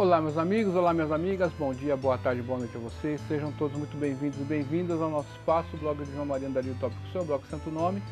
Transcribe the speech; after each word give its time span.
Olá 0.00 0.18
meus 0.18 0.38
amigos, 0.38 0.74
olá 0.74 0.94
minhas 0.94 1.12
amigas, 1.12 1.52
bom 1.58 1.74
dia, 1.74 1.94
boa 1.94 2.16
tarde, 2.16 2.40
boa 2.40 2.58
noite 2.58 2.74
a 2.74 2.80
vocês, 2.80 3.20
sejam 3.28 3.52
todos 3.52 3.76
muito 3.76 3.94
bem-vindos 3.98 4.40
e 4.40 4.44
bem-vindas 4.44 4.98
ao 4.98 5.10
nosso 5.10 5.28
espaço, 5.32 5.76
blog 5.76 6.02
de 6.02 6.10
João 6.12 6.24
Maria 6.24 6.48
Dario 6.48 6.74
Tópico 6.80 7.02
Seu, 7.12 7.22
blog 7.22 7.46
Santo 7.50 7.70
Nome. 7.70 8.02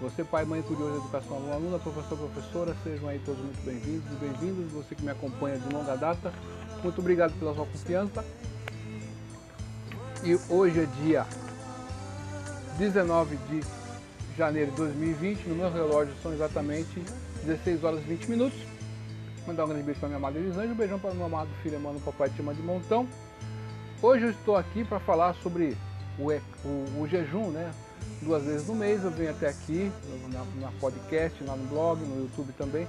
Você, 0.00 0.24
pai, 0.24 0.46
mãe, 0.46 0.62
curioso, 0.62 0.96
educação, 0.96 1.36
aluno, 1.36 1.52
aluna, 1.52 1.78
professor, 1.78 2.16
professora, 2.16 2.74
sejam 2.82 3.10
aí 3.10 3.18
todos 3.26 3.44
muito 3.44 3.62
bem-vindos 3.62 4.10
e 4.10 4.14
bem-vindas. 4.14 4.72
Você 4.72 4.94
que 4.94 5.02
me 5.04 5.10
acompanha 5.10 5.58
de 5.58 5.70
longa 5.70 5.94
data, 5.96 6.32
muito 6.82 6.98
obrigado 6.98 7.38
pela 7.38 7.54
sua 7.54 7.66
confiança. 7.66 8.24
E 10.24 10.38
hoje 10.48 10.80
é 10.80 10.86
dia 11.04 11.26
19 12.78 13.36
de 13.50 13.60
janeiro 14.34 14.70
de 14.70 14.78
2020, 14.78 15.44
no 15.48 15.56
meu 15.56 15.70
relógio 15.70 16.14
são 16.22 16.32
exatamente 16.32 17.02
16 17.44 17.84
horas 17.84 18.00
e 18.00 18.04
20 18.04 18.30
minutos. 18.30 18.73
Mandar 19.46 19.66
um 19.66 19.68
grande 19.68 19.82
beijo 19.82 20.00
para 20.00 20.08
minha 20.08 20.16
amada 20.16 20.38
Elisângela, 20.38 20.72
um 20.72 20.76
beijão 20.76 20.98
para 20.98 21.12
meu 21.12 21.26
amado 21.26 21.50
filho 21.62 21.76
Emmanuel, 21.76 22.00
papai 22.02 22.30
chama 22.34 22.54
de 22.54 22.62
montão. 22.62 23.06
Hoje 24.00 24.24
eu 24.24 24.30
estou 24.30 24.56
aqui 24.56 24.84
para 24.84 24.98
falar 24.98 25.34
sobre 25.42 25.76
o, 26.18 26.30
o, 26.66 27.02
o, 27.02 27.06
jejum, 27.06 27.50
né? 27.50 27.70
Duas 28.22 28.42
vezes 28.42 28.66
no 28.66 28.74
mês 28.74 29.04
eu 29.04 29.10
venho 29.10 29.32
até 29.32 29.48
aqui, 29.48 29.92
na, 30.32 30.44
na 30.62 30.72
podcast, 30.80 31.44
lá 31.44 31.56
no 31.56 31.66
blog, 31.66 32.00
no 32.00 32.22
YouTube 32.22 32.54
também, 32.56 32.88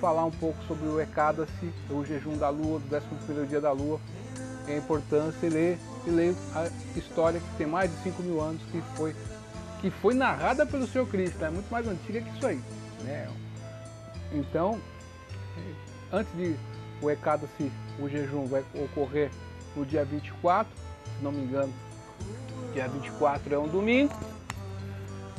falar 0.00 0.24
um 0.24 0.30
pouco 0.30 0.58
sobre 0.64 0.88
o 0.88 0.98
Ekadasi, 0.98 1.70
o 1.90 2.02
jejum 2.02 2.38
da 2.38 2.48
lua, 2.48 2.80
do 2.80 2.96
11 2.96 3.46
dia 3.46 3.60
da 3.60 3.72
lua, 3.72 4.00
a 4.66 4.72
importância 4.72 5.46
e 5.46 5.50
ler, 5.50 5.78
e 6.06 6.10
ler 6.10 6.34
a 6.54 6.98
história 6.98 7.40
que 7.40 7.56
tem 7.58 7.66
mais 7.66 7.90
de 7.90 8.02
5 8.04 8.22
mil 8.22 8.40
anos, 8.40 8.62
que 8.72 8.80
foi, 8.96 9.14
que 9.82 9.90
foi 9.90 10.14
narrada 10.14 10.64
pelo 10.64 10.86
Senhor 10.86 11.06
Cristo, 11.06 11.44
é 11.44 11.50
muito 11.50 11.70
mais 11.70 11.86
antiga 11.86 12.22
que 12.22 12.30
isso 12.30 12.46
aí. 12.46 12.60
Né? 13.02 13.28
Então, 14.32 14.80
antes 16.12 16.32
de 16.34 16.56
o 17.02 17.10
Ekadasi, 17.10 17.72
o 17.98 18.08
jejum 18.08 18.46
vai 18.46 18.64
ocorrer 18.74 19.30
no 19.74 19.86
dia 19.86 20.04
24, 20.04 20.70
se 21.16 21.24
não 21.24 21.32
me 21.32 21.42
engano, 21.42 21.72
dia 22.72 22.88
24 22.88 23.54
é 23.54 23.58
um 23.58 23.68
domingo, 23.68 24.12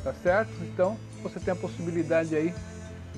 tá 0.03 0.13
certo? 0.13 0.51
Então, 0.61 0.97
você 1.21 1.39
tem 1.39 1.53
a 1.53 1.55
possibilidade 1.55 2.35
aí 2.35 2.53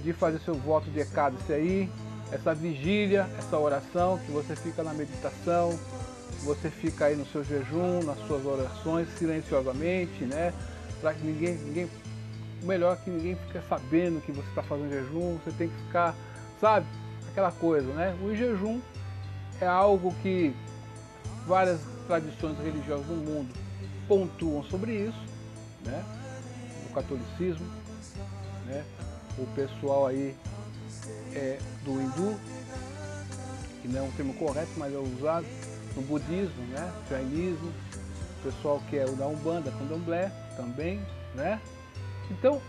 de 0.04 0.12
fazer 0.12 0.40
seu 0.40 0.56
voto 0.56 0.90
de 0.90 1.00
Ekadasi 1.00 1.54
aí, 1.54 1.90
essa 2.32 2.54
vigília, 2.54 3.30
essa 3.38 3.58
oração, 3.58 4.18
que 4.26 4.32
você 4.32 4.56
fica 4.56 4.84
na 4.84 4.94
meditação, 4.94 5.78
você 6.44 6.70
fica 6.70 7.06
aí 7.06 7.16
no 7.16 7.26
seu 7.28 7.44
jejum, 7.44 8.04
nas 8.04 8.18
suas 8.28 8.46
orações, 8.46 9.08
silenciosamente, 9.18 10.26
né? 10.26 10.54
Para 11.00 11.14
que 11.14 11.26
ninguém, 11.26 11.56
ninguém, 11.56 11.90
melhor 12.64 12.98
que 12.98 13.10
ninguém 13.10 13.36
fique 13.36 13.60
sabendo 13.70 14.20
que 14.22 14.32
você 14.32 14.48
está 14.50 14.64
fazendo 14.64 14.90
jejum, 14.90 15.38
você 15.38 15.52
tem 15.52 15.70
que 15.70 15.76
ficar, 15.86 16.16
sabe? 16.60 16.86
Aquela 17.34 17.52
coisa, 17.52 17.92
né? 17.94 18.16
O 18.24 18.34
jejum 18.36 18.80
é 19.60 19.66
algo 19.66 20.14
que 20.22 20.56
várias 21.48 21.82
tradições 22.08 22.58
religiosas 22.60 23.06
do 23.08 23.16
mundo 23.16 23.52
pontuam 24.08 24.64
sobre 24.64 24.94
isso, 24.94 25.20
né? 25.84 26.06
O 26.90 26.94
catolicismo, 26.94 27.66
né? 28.68 28.86
O 29.38 29.48
pessoal 29.56 30.06
aí 30.06 30.36
é 31.34 31.58
do 31.84 32.00
hindu, 32.00 32.40
que 33.82 33.88
não 33.88 34.02
é 34.02 34.04
um 34.04 34.12
termo 34.12 34.34
correto, 34.36 34.72
mas 34.78 34.94
é 34.94 34.98
usado 34.98 35.48
no 35.96 36.04
budismo, 36.04 36.64
né? 36.70 36.94
Jainismo, 37.10 37.74
o 38.40 38.44
pessoal 38.44 38.80
que 38.90 38.98
é 38.98 39.06
o 39.06 39.16
da 39.16 39.26
Umbanda, 39.26 39.72
Candomblé 39.72 40.32
também, 40.56 41.02
né? 41.34 41.60
Então, 42.30 42.62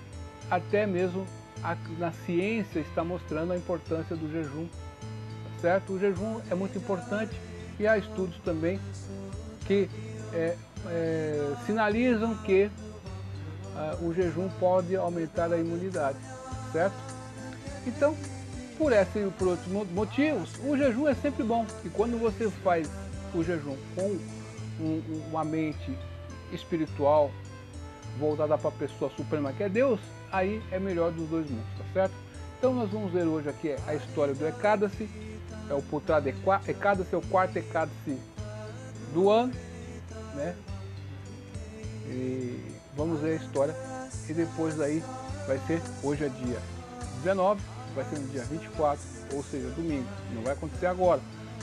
até 0.50 0.86
mesmo 0.86 1.26
a, 1.62 1.76
na 1.98 2.12
ciência 2.12 2.80
está 2.80 3.04
mostrando 3.04 3.52
a 3.52 3.56
importância 3.56 4.14
do 4.16 4.30
jejum, 4.30 4.66
certo? 5.60 5.94
O 5.94 5.98
jejum 5.98 6.40
é 6.50 6.54
muito 6.54 6.78
importante 6.78 7.34
e 7.78 7.86
há 7.86 7.98
estudos 7.98 8.36
também 8.44 8.78
que 9.66 9.88
é, 10.32 10.56
é, 10.86 11.54
sinalizam 11.66 12.36
que 12.38 12.70
ah, 13.76 13.96
o 14.00 14.12
jejum 14.12 14.48
pode 14.60 14.94
aumentar 14.94 15.52
a 15.52 15.56
imunidade, 15.56 16.18
certo? 16.72 16.94
Então, 17.86 18.16
por 18.78 18.92
essa 18.92 19.18
e 19.18 19.30
por 19.30 19.48
outros 19.48 19.68
motivos, 19.90 20.52
o 20.64 20.76
jejum 20.76 21.08
é 21.08 21.14
sempre 21.14 21.42
bom. 21.42 21.66
E 21.84 21.88
quando 21.88 22.18
você 22.18 22.50
faz 22.62 22.88
o 23.34 23.42
jejum 23.42 23.76
com 23.94 24.18
um, 24.80 25.22
uma 25.30 25.44
mente 25.44 25.96
espiritual 26.52 27.30
voltada 28.18 28.56
para 28.56 28.68
a 28.68 28.72
pessoa 28.72 29.10
suprema 29.16 29.52
que 29.52 29.62
é 29.62 29.68
Deus, 29.68 30.00
aí 30.34 30.60
é 30.72 30.78
melhor 30.78 31.12
dos 31.12 31.28
dois 31.28 31.48
mundos, 31.48 31.66
tá 31.78 31.84
certo? 31.92 32.14
Então 32.58 32.74
nós 32.74 32.90
vamos 32.90 33.12
ver 33.12 33.24
hoje 33.24 33.48
aqui 33.48 33.76
a 33.86 33.94
história 33.94 34.34
do 34.34 34.46
Ekadasi, 34.46 35.08
é 35.70 35.74
o 35.74 35.82
Putrada 35.82 36.28
Ekadasi, 36.28 37.14
é 37.14 37.16
o 37.16 37.22
quarto 37.22 37.56
Ekadasi 37.56 38.18
do 39.12 39.30
ano, 39.30 39.52
né? 40.34 40.56
E 42.06 42.60
vamos 42.96 43.20
ver 43.20 43.32
a 43.32 43.34
história 43.36 43.74
e 44.28 44.32
depois 44.32 44.80
aí 44.80 45.02
vai 45.46 45.58
ser, 45.66 45.80
hoje 46.02 46.24
é 46.24 46.28
dia 46.28 46.58
19, 47.22 47.62
vai 47.94 48.04
ser 48.04 48.18
no 48.18 48.28
dia 48.28 48.42
24, 48.44 49.00
ou 49.32 49.42
seja, 49.44 49.68
domingo. 49.70 50.08
Não 50.34 50.42
vai 50.42 50.52
acontecer 50.52 50.86
agora, 50.86 51.20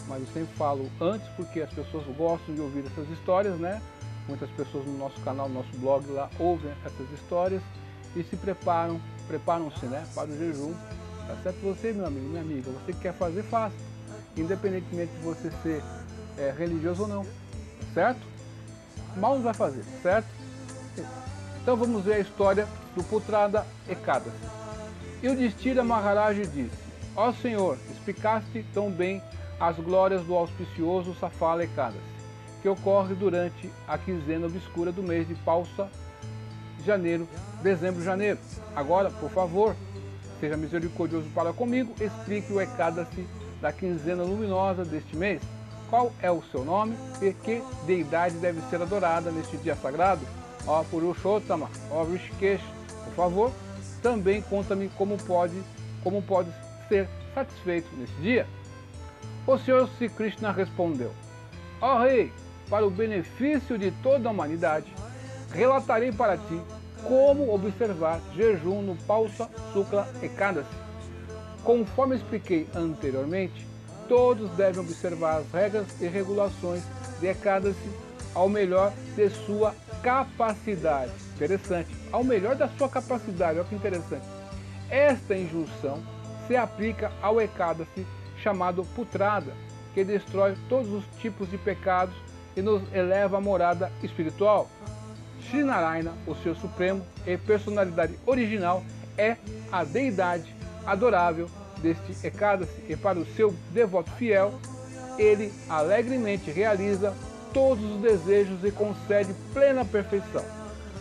mas 0.07 0.21
eu 0.21 0.27
sempre 0.27 0.55
falo 0.55 0.89
antes 0.99 1.27
porque 1.35 1.61
as 1.61 1.73
pessoas 1.73 2.05
gostam 2.15 2.55
de 2.55 2.61
ouvir 2.61 2.85
essas 2.85 3.09
histórias, 3.09 3.59
né? 3.59 3.81
Muitas 4.27 4.49
pessoas 4.51 4.85
no 4.85 4.97
nosso 4.97 5.19
canal, 5.21 5.49
no 5.49 5.55
nosso 5.55 5.77
blog 5.77 6.07
lá 6.11 6.29
ouvem 6.39 6.71
essas 6.85 7.11
histórias 7.19 7.61
e 8.15 8.23
se 8.23 8.35
preparam, 8.35 8.99
preparam-se 9.27 9.85
né, 9.85 10.05
para 10.13 10.29
o 10.29 10.37
jejum. 10.37 10.73
Tá 11.27 11.37
certo? 11.43 11.57
Você, 11.61 11.93
meu 11.93 12.05
amigo, 12.05 12.27
minha 12.27 12.41
amiga, 12.41 12.71
você 12.71 12.93
que 12.93 12.99
quer 12.99 13.13
fazer, 13.13 13.43
faça. 13.43 13.75
Independentemente 14.35 15.11
de 15.13 15.23
você 15.23 15.51
ser 15.63 15.83
é, 16.37 16.53
religioso 16.57 17.03
ou 17.03 17.07
não. 17.07 17.25
Certo? 17.93 18.19
Mal 19.17 19.35
não 19.35 19.43
vai 19.43 19.53
fazer, 19.53 19.83
certo? 20.01 20.27
Então 21.61 21.75
vamos 21.75 22.03
ver 22.03 22.13
a 22.13 22.19
história 22.19 22.67
do 22.95 23.03
Putrada 23.03 23.65
Ekadasi. 23.87 24.31
E 25.21 25.29
o 25.29 25.35
Distira 25.35 25.83
Maharaj 25.83 26.39
disse, 26.47 26.71
Ó 27.15 27.29
oh, 27.29 27.33
Senhor, 27.33 27.77
explicaste 27.91 28.65
tão 28.73 28.89
bem 28.89 29.21
as 29.59 29.75
glórias 29.77 30.23
do 30.23 30.33
auspicioso 30.33 31.13
Safala 31.19 31.63
Ekadasi, 31.63 31.99
que 32.61 32.69
ocorre 32.69 33.13
durante 33.13 33.71
a 33.87 33.97
quinzena 33.97 34.47
obscura 34.47 34.91
do 34.91 35.03
mês 35.03 35.27
de 35.27 35.35
Pausa, 35.35 35.89
janeiro, 36.85 37.27
dezembro, 37.61 38.03
janeiro. 38.03 38.39
Agora, 38.75 39.09
por 39.09 39.29
favor, 39.29 39.75
seja 40.39 40.57
misericordioso 40.57 41.27
para 41.33 41.53
comigo, 41.53 41.93
explique 41.99 42.51
o 42.51 42.61
Ekadasi 42.61 43.27
da 43.61 43.71
quinzena 43.71 44.23
luminosa 44.23 44.83
deste 44.83 45.15
mês. 45.15 45.41
Qual 45.89 46.11
é 46.21 46.31
o 46.31 46.41
seu 46.51 46.63
nome 46.63 46.95
e 47.21 47.33
que 47.33 47.61
deidade 47.85 48.35
deve 48.37 48.61
ser 48.69 48.81
adorada 48.81 49.29
neste 49.29 49.57
dia 49.57 49.75
sagrado? 49.75 50.25
Ó 50.65 50.83
Purushottama, 50.83 51.69
ó 51.91 52.03
Rishikesh, 52.03 52.61
por 53.05 53.13
favor, 53.13 53.51
também 54.01 54.41
conta-me 54.41 54.89
como 54.89 55.17
pode, 55.17 55.61
como 56.03 56.21
pode 56.21 56.49
ser 56.87 57.07
satisfeito 57.33 57.87
neste 57.97 58.15
dia. 58.21 58.47
O 59.45 59.57
Senhor 59.57 59.89
Sri 59.97 60.07
Krishna 60.07 60.51
respondeu, 60.51 61.11
ó 61.81 61.99
Rei, 61.99 62.31
para 62.69 62.85
o 62.85 62.89
benefício 62.89 63.77
de 63.77 63.91
toda 64.03 64.29
a 64.29 64.31
humanidade, 64.31 64.85
relatarei 65.53 66.11
para 66.11 66.37
ti 66.37 66.61
como 67.03 67.53
observar 67.53 68.19
jejum 68.35 68.81
no 68.81 68.95
Pausa 68.95 69.49
Sukla 69.73 70.07
Ekadasi. 70.21 70.69
Conforme 71.63 72.15
expliquei 72.15 72.67
anteriormente, 72.75 73.67
todos 74.07 74.49
devem 74.51 74.81
observar 74.81 75.37
as 75.37 75.51
regras 75.51 75.87
e 76.01 76.07
regulações 76.07 76.83
de 77.19 77.27
Ekadasi 77.27 77.89
ao 78.33 78.49
melhor 78.49 78.91
de 79.15 79.29
sua 79.29 79.75
capacidade. 80.01 81.11
Interessante. 81.35 81.89
Ao 82.11 82.23
melhor 82.23 82.55
da 82.55 82.67
sua 82.69 82.89
capacidade, 82.89 83.59
olha 83.59 83.67
que 83.67 83.75
interessante. 83.75 84.25
Esta 84.89 85.35
injunção 85.35 86.01
se 86.47 86.55
aplica 86.55 87.11
ao 87.21 87.39
Ekadasi 87.39 88.05
chamado 88.37 88.83
Putrada, 88.95 89.53
que 89.93 90.03
destrói 90.03 90.55
todos 90.67 90.91
os 90.91 91.03
tipos 91.19 91.49
de 91.49 91.57
pecados 91.57 92.15
e 92.55 92.61
nos 92.61 92.81
eleva 92.93 93.37
à 93.37 93.41
morada 93.41 93.91
espiritual. 94.03 94.69
Sri 95.49 95.63
o 96.27 96.35
seu 96.35 96.55
supremo 96.55 97.05
e 97.25 97.37
personalidade 97.37 98.17
original, 98.25 98.83
é 99.17 99.37
a 99.71 99.83
deidade 99.83 100.55
adorável 100.85 101.49
deste 101.81 102.25
Ekadasi 102.25 102.71
e 102.87 102.95
para 102.95 103.19
o 103.19 103.25
seu 103.25 103.53
devoto 103.71 104.11
fiel, 104.11 104.53
ele 105.17 105.51
alegremente 105.69 106.51
realiza 106.51 107.13
todos 107.53 107.83
os 107.83 108.01
desejos 108.01 108.63
e 108.63 108.71
concede 108.71 109.33
plena 109.53 109.83
perfeição. 109.83 110.43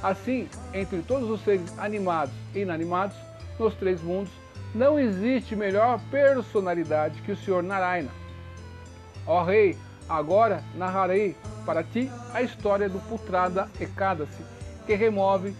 Assim, 0.02 0.48
entre 0.72 1.02
todos 1.02 1.30
os 1.30 1.42
seres 1.44 1.78
animados 1.78 2.34
e 2.54 2.60
inanimados, 2.60 3.16
nos 3.58 3.74
três 3.74 4.02
mundos, 4.02 4.32
não 4.74 4.98
existe 4.98 5.54
melhor 5.54 6.00
personalidade 6.10 7.20
que 7.22 7.32
o 7.32 7.36
Senhor 7.36 7.62
Narayana. 7.62 8.10
Ó 9.26 9.44
Rei, 9.44 9.76
agora 10.08 10.64
narrarei 10.74 11.36
para 11.60 11.82
ti 11.82 12.10
a 12.32 12.42
história 12.42 12.88
do 12.88 12.98
Putrada 13.00 13.68
Ekadasi, 13.80 14.44
que 14.86 14.94
remove 14.94 15.54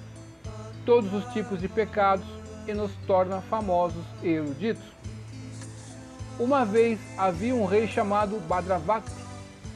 todos 0.85 1.13
os 1.13 1.25
tipos 1.33 1.61
de 1.61 1.69
pecados 1.69 2.27
e 2.67 2.75
nos 2.75 2.93
torna 3.07 3.41
famosos 3.41 4.05
e 4.23 4.29
eruditos. 4.29 4.85
Uma 6.39 6.65
vez 6.65 6.99
havia 7.19 7.55
um 7.55 7.67
rei 7.67 7.87
chamado 7.87 8.41
Badravati, 8.41 9.11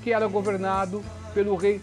que 0.03 0.13
era 0.13 0.27
governado 0.27 1.05
pelo 1.35 1.57
rei. 1.57 1.81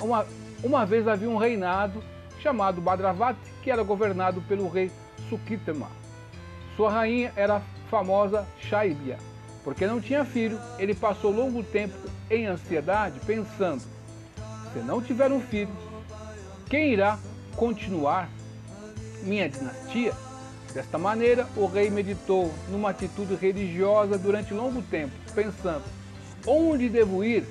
Uma, 0.00 0.26
uma 0.62 0.84
vez 0.84 1.06
havia 1.06 1.30
um 1.30 1.36
reinado 1.36 2.02
chamado 2.40 2.80
Badravati, 2.80 3.38
que 3.62 3.70
era 3.70 3.82
governado 3.82 4.40
pelo 4.42 4.68
rei 4.68 4.90
Sukitama. 5.28 5.88
Sua 6.76 6.90
rainha 6.90 7.32
era 7.36 7.56
a 7.56 7.62
famosa 7.88 8.46
Shaibya. 8.60 9.18
Porque 9.62 9.86
não 9.86 10.00
tinha 10.00 10.24
filho, 10.24 10.60
ele 10.78 10.94
passou 10.94 11.30
longo 11.30 11.62
tempo 11.62 11.94
em 12.30 12.46
ansiedade, 12.46 13.20
pensando: 13.26 13.82
se 14.72 14.78
não 14.80 15.00
tiver 15.00 15.30
um 15.30 15.40
filho, 15.40 15.72
quem 16.68 16.92
irá 16.92 17.18
continuar 17.56 18.28
minha 19.22 19.48
dinastia? 19.48 20.12
Desta 20.72 20.98
maneira, 20.98 21.46
o 21.56 21.66
rei 21.66 21.88
meditou 21.88 22.52
numa 22.68 22.90
atitude 22.90 23.36
religiosa 23.36 24.18
durante 24.18 24.52
longo 24.52 24.82
tempo, 24.82 25.12
pensando: 25.34 25.84
onde 26.46 26.88
devo 26.88 27.22
ir? 27.22 27.44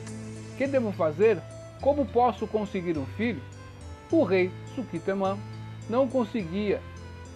Que 0.58 0.68
devo 0.68 0.92
fazer? 0.92 1.42
Como 1.82 2.06
posso 2.06 2.46
conseguir 2.48 2.98
um 2.98 3.06
filho? 3.06 3.42
O 4.12 4.24
rei 4.24 4.52
Sukitaman 4.76 5.38
não 5.90 6.08
conseguia 6.08 6.82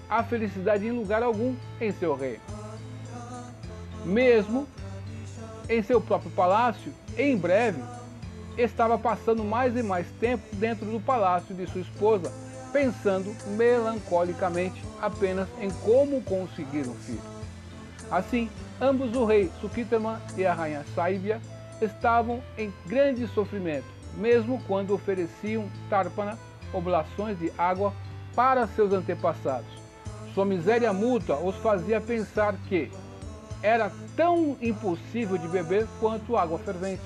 a 0.10 0.24
felicidade 0.24 0.86
em 0.86 0.92
lugar 0.92 1.24
algum 1.24 1.56
em 1.82 1.92
seu 1.92 2.16
reino. 2.16 2.42
Mesmo 4.06 4.68
em 5.70 5.84
seu 5.84 6.00
próprio 6.00 6.32
palácio, 6.32 6.94
em 7.18 7.36
breve, 7.38 7.82
estava 8.58 8.98
passando 8.98 9.44
mais 9.44 9.76
e 9.76 9.84
mais 9.84 10.08
tempo 10.20 10.44
dentro 10.56 10.86
do 10.86 11.00
palácio 11.00 11.54
de 11.54 11.68
sua 11.68 11.82
esposa, 11.82 12.32
pensando 12.72 13.36
melancolicamente 13.56 14.84
apenas 15.02 15.48
em 15.62 15.70
como 15.70 16.22
conseguir 16.22 16.88
um 16.88 16.96
filho. 16.96 17.22
Assim, 18.10 18.50
ambos 18.80 19.16
o 19.16 19.26
rei 19.26 19.52
Sukitama 19.60 20.22
e 20.38 20.46
a 20.46 20.54
rainha 20.54 20.86
Saibya 20.96 21.42
estavam 21.82 22.42
em 22.58 22.74
grande 22.86 23.28
sofrimento, 23.28 23.88
mesmo 24.16 24.62
quando 24.68 24.94
ofereciam 24.94 25.70
Tarpana 25.90 26.38
oblações 26.74 27.38
de 27.40 27.52
água 27.58 27.94
para 28.36 28.68
seus 28.68 28.94
antepassados. 28.94 29.70
Sua 30.34 30.46
miséria 30.46 30.94
mútua 30.94 31.38
os 31.38 31.56
fazia 31.58 32.00
pensar 32.00 32.56
que 32.68 32.92
era 33.62 33.92
tão 34.16 34.58
impossível 34.62 35.38
de 35.38 35.48
beber 35.48 35.88
quanto 36.00 36.38
água 36.38 36.60
fervente. 36.60 37.04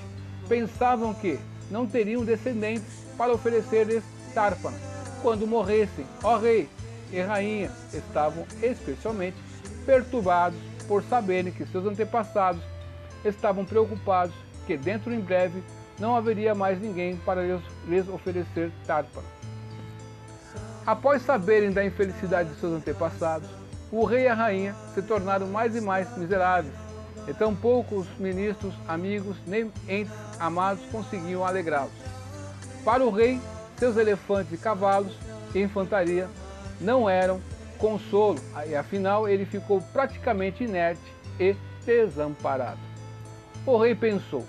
Pensavam 0.47 1.13
que 1.13 1.39
não 1.69 1.87
teriam 1.87 2.25
descendentes 2.25 3.05
para 3.17 3.33
oferecer-lhes 3.33 4.03
Tarpana 4.33 4.77
quando 5.21 5.47
morressem. 5.47 6.05
Ó 6.23 6.37
rei, 6.37 6.67
e 7.11 7.19
rainha 7.19 7.71
estavam 7.93 8.45
especialmente 8.61 9.37
perturbados 9.85 10.59
por 10.87 11.03
saberem 11.03 11.51
que 11.51 11.65
seus 11.65 11.85
antepassados 11.85 12.61
estavam 13.23 13.65
preocupados 13.65 14.33
que 14.65 14.77
dentro 14.77 15.13
em 15.13 15.19
breve 15.19 15.61
não 15.99 16.15
haveria 16.15 16.55
mais 16.55 16.79
ninguém 16.79 17.17
para 17.17 17.41
lhes, 17.87 18.07
oferecer 18.09 18.71
tárpara. 18.85 19.25
Após 20.85 21.21
saberem 21.21 21.71
da 21.71 21.85
infelicidade 21.85 22.49
de 22.49 22.59
seus 22.59 22.73
antepassados, 22.73 23.47
o 23.91 24.05
rei 24.05 24.23
e 24.23 24.27
a 24.27 24.33
rainha 24.33 24.75
se 24.93 25.01
tornaram 25.01 25.47
mais 25.47 25.75
e 25.75 25.81
mais 25.81 26.15
miseráveis, 26.17 26.73
e 27.27 27.33
tão 27.33 27.55
poucos 27.55 28.07
ministros, 28.17 28.73
amigos, 28.87 29.35
nem 29.45 29.71
entes 29.87 30.13
amados 30.39 30.83
conseguiam 30.91 31.45
alegrá-los. 31.45 31.91
Para 32.83 33.05
o 33.05 33.11
rei, 33.11 33.39
seus 33.77 33.97
elefantes 33.97 34.53
e 34.53 34.57
cavalos 34.57 35.13
e 35.53 35.59
infantaria 35.59 36.27
não 36.79 37.09
eram 37.09 37.41
consolo, 37.77 38.39
e 38.65 38.75
afinal 38.75 39.27
ele 39.27 39.45
ficou 39.45 39.81
praticamente 39.93 40.63
inerte 40.63 41.01
e 41.39 41.55
desamparado. 41.85 42.79
O 43.65 43.77
rei 43.77 43.93
pensou: 43.93 44.45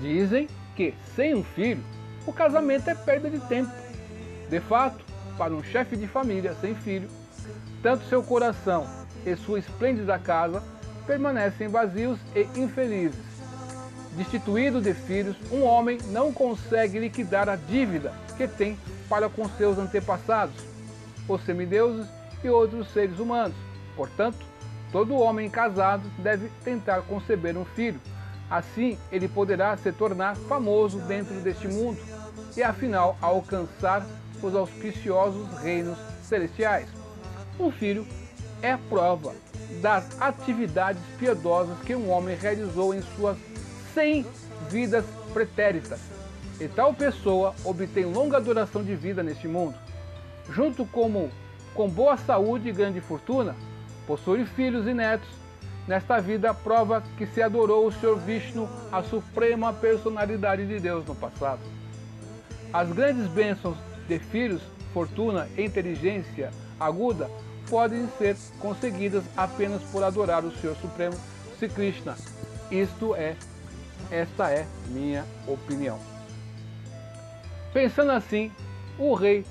dizem 0.00 0.48
que 0.74 0.94
sem 1.14 1.34
um 1.34 1.44
filho 1.44 1.82
o 2.26 2.32
casamento 2.32 2.88
é 2.88 2.94
perda 2.94 3.30
de 3.30 3.38
tempo. 3.40 3.70
De 4.48 4.60
fato, 4.60 5.04
para 5.36 5.54
um 5.54 5.62
chefe 5.62 5.96
de 5.96 6.06
família 6.06 6.54
sem 6.60 6.74
filho, 6.74 7.08
tanto 7.86 8.04
seu 8.06 8.20
coração 8.20 8.84
e 9.24 9.36
sua 9.36 9.60
esplêndida 9.60 10.18
casa 10.18 10.60
permanecem 11.06 11.68
vazios 11.68 12.18
e 12.34 12.40
infelizes. 12.58 13.24
Destituído 14.16 14.80
de 14.80 14.92
filhos, 14.92 15.36
um 15.52 15.62
homem 15.62 15.96
não 16.06 16.32
consegue 16.32 16.98
liquidar 16.98 17.48
a 17.48 17.54
dívida 17.54 18.12
que 18.36 18.48
tem 18.48 18.76
para 19.08 19.28
com 19.28 19.48
seus 19.50 19.78
antepassados, 19.78 20.56
os 21.28 21.40
semideuses 21.44 22.08
e 22.42 22.50
outros 22.50 22.92
seres 22.92 23.20
humanos. 23.20 23.56
Portanto, 23.94 24.44
todo 24.90 25.14
homem 25.14 25.48
casado 25.48 26.10
deve 26.18 26.50
tentar 26.64 27.02
conceber 27.02 27.56
um 27.56 27.64
filho. 27.64 28.00
Assim, 28.50 28.98
ele 29.12 29.28
poderá 29.28 29.76
se 29.76 29.92
tornar 29.92 30.34
famoso 30.34 30.98
dentro 31.02 31.34
deste 31.36 31.68
mundo 31.68 32.00
e, 32.56 32.64
afinal, 32.64 33.16
alcançar 33.22 34.04
os 34.42 34.56
auspiciosos 34.56 35.46
reinos 35.62 35.96
celestiais. 36.24 36.95
Um 37.58 37.70
filho 37.70 38.06
é 38.62 38.76
prova 38.76 39.34
das 39.80 40.20
atividades 40.20 41.02
piedosas 41.18 41.78
que 41.80 41.94
um 41.94 42.10
homem 42.10 42.36
realizou 42.36 42.94
em 42.94 43.02
suas 43.16 43.36
100 43.94 44.26
vidas 44.68 45.04
pretéritas 45.32 46.00
e 46.60 46.68
tal 46.68 46.92
pessoa 46.94 47.54
obtém 47.64 48.04
longa 48.04 48.40
duração 48.40 48.82
de 48.82 48.94
vida 48.94 49.22
neste 49.22 49.48
mundo. 49.48 49.74
Junto 50.50 50.84
com, 50.86 51.30
com 51.74 51.88
boa 51.88 52.16
saúde 52.16 52.68
e 52.68 52.72
grande 52.72 53.00
fortuna, 53.00 53.54
possui 54.06 54.44
filhos 54.44 54.86
e 54.86 54.94
netos. 54.94 55.28
Nesta 55.86 56.20
vida 56.20 56.52
prova 56.52 57.02
que 57.16 57.26
se 57.26 57.42
adorou 57.42 57.86
o 57.86 57.92
Senhor 57.92 58.18
Vishnu, 58.18 58.68
a 58.90 59.02
suprema 59.02 59.72
personalidade 59.72 60.66
de 60.66 60.80
Deus 60.80 61.06
no 61.06 61.14
passado. 61.14 61.60
As 62.72 62.90
grandes 62.90 63.28
bênçãos 63.28 63.76
de 64.08 64.18
filhos, 64.18 64.62
fortuna 64.92 65.48
e 65.56 65.62
inteligência 65.62 66.50
aguda 66.80 67.30
podem 67.68 68.08
ser 68.18 68.36
conseguidas 68.58 69.24
apenas 69.36 69.82
por 69.84 70.02
adorar 70.02 70.44
o 70.44 70.52
Senhor 70.58 70.76
Supremo 70.76 71.16
Sri 71.58 71.68
Krishna. 71.68 72.16
Isto 72.70 73.14
é, 73.14 73.36
esta 74.10 74.50
é 74.50 74.66
minha 74.88 75.24
opinião. 75.46 75.98
Pensando 77.72 78.12
assim, 78.12 78.50
o 78.98 79.14
rei, 79.14 79.44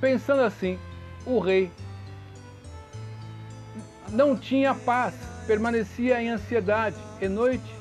pensando 0.00 0.42
assim, 0.42 0.78
o 1.24 1.38
rei 1.38 1.70
não 4.10 4.36
tinha 4.36 4.74
paz, 4.74 5.14
permanecia 5.46 6.20
em 6.20 6.30
ansiedade, 6.30 6.96
e 7.20 7.28
noite, 7.28 7.74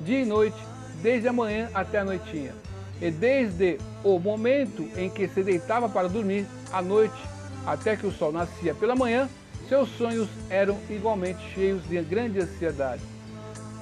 dia 0.00 0.20
e 0.20 0.24
noite, 0.24 0.56
desde 1.02 1.28
a 1.28 1.32
manhã 1.32 1.70
até 1.74 1.98
a 1.98 2.04
noitinha. 2.04 2.54
E 3.00 3.10
desde 3.10 3.78
o 4.04 4.18
momento 4.18 4.88
em 4.96 5.10
que 5.10 5.26
se 5.26 5.42
deitava 5.42 5.88
para 5.88 6.08
dormir, 6.08 6.46
à 6.72 6.80
noite, 6.80 7.33
até 7.66 7.96
que 7.96 8.06
o 8.06 8.12
sol 8.12 8.32
nascia 8.32 8.74
pela 8.74 8.94
manhã, 8.94 9.28
seus 9.68 9.88
sonhos 9.96 10.28
eram 10.50 10.78
igualmente 10.90 11.40
cheios 11.54 11.82
de 11.88 12.00
grande 12.02 12.40
ansiedade. 12.40 13.02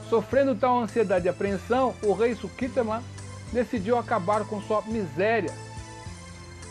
Sofrendo 0.09 0.55
tal 0.55 0.79
ansiedade 0.79 1.27
e 1.27 1.29
apreensão, 1.29 1.95
o 2.03 2.13
rei 2.13 2.35
Sukitama 2.35 3.03
decidiu 3.53 3.99
acabar 3.99 4.45
com 4.45 4.61
sua 4.63 4.83
miséria, 4.83 5.53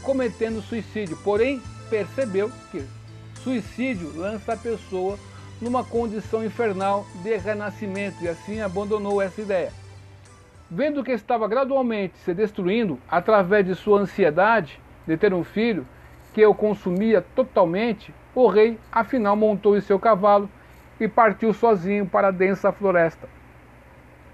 cometendo 0.03 0.61
suicídio. 0.61 1.17
Porém, 1.23 1.61
percebeu 1.89 2.51
que 2.71 2.83
suicídio 3.43 4.11
lança 4.15 4.53
a 4.53 4.57
pessoa 4.57 5.17
numa 5.61 5.83
condição 5.83 6.43
infernal 6.43 7.05
de 7.21 7.35
renascimento 7.37 8.23
e 8.23 8.27
assim 8.27 8.61
abandonou 8.61 9.21
essa 9.21 9.41
ideia. 9.41 9.71
Vendo 10.69 11.03
que 11.03 11.11
estava 11.11 11.47
gradualmente 11.47 12.13
se 12.23 12.33
destruindo 12.33 12.97
através 13.09 13.65
de 13.65 13.75
sua 13.75 13.99
ansiedade 13.99 14.79
de 15.05 15.17
ter 15.17 15.33
um 15.33 15.43
filho 15.43 15.85
que 16.33 16.45
o 16.45 16.53
consumia 16.53 17.23
totalmente, 17.35 18.13
o 18.33 18.47
rei 18.47 18.79
afinal 18.91 19.35
montou 19.35 19.75
em 19.75 19.81
seu 19.81 19.99
cavalo 19.99 20.49
e 20.99 21.07
partiu 21.07 21.53
sozinho 21.53 22.05
para 22.05 22.29
a 22.29 22.31
densa 22.31 22.71
floresta. 22.71 23.27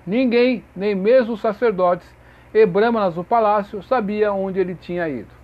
Ninguém, 0.05 0.63
nem 0.75 0.95
mesmo 0.95 1.33
os 1.33 1.41
sacerdotes, 1.41 2.07
e 2.53 2.65
Brahmanas 2.65 3.15
do 3.15 3.23
palácio 3.23 3.81
sabia 3.83 4.31
onde 4.31 4.59
ele 4.59 4.75
tinha 4.75 5.07
ido. 5.09 5.37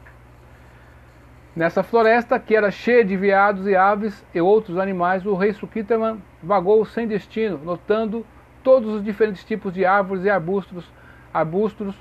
Nessa 1.55 1.83
floresta, 1.83 2.39
que 2.39 2.55
era 2.55 2.71
cheia 2.71 3.05
de 3.05 3.15
veados 3.15 3.67
e 3.67 3.75
aves 3.75 4.25
e 4.33 4.41
outros 4.41 4.77
animais, 4.77 5.25
o 5.25 5.35
rei 5.35 5.53
Sukitaman 5.53 6.17
vagou 6.41 6.83
sem 6.83 7.07
destino, 7.07 7.59
notando 7.63 8.25
todos 8.63 8.95
os 8.95 9.03
diferentes 9.03 9.43
tipos 9.43 9.73
de 9.73 9.85
árvores 9.85 10.23
e 10.23 10.29
arbustos, 10.29 10.89
arbustos 11.33 11.95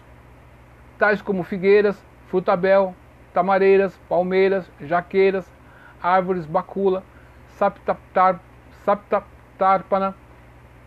tais 0.98 1.20
como 1.20 1.42
figueiras, 1.42 2.02
frutabel, 2.28 2.94
tamareiras, 3.32 3.96
palmeiras, 4.08 4.70
jaqueiras, 4.80 5.50
árvores 6.02 6.46
bacula, 6.46 7.02
saptarpana, 8.84 10.14